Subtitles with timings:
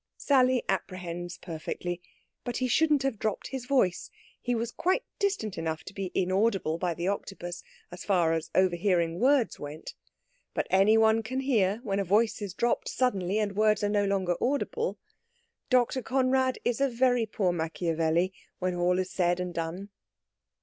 [0.17, 2.01] Sally apprehends perfectly.
[2.43, 4.09] But he shouldn't have dropped his voice.
[4.41, 9.19] He was quite distant enough to be inaudible by the Octopus as far as overhearing
[9.19, 9.93] words went.
[10.55, 14.05] But any one can hear when a voice is dropped suddenly, and words are no
[14.05, 14.97] longer audible.
[15.69, 16.01] Dr.
[16.01, 19.89] Conrad is a very poor Machiavelli, when all is said and done.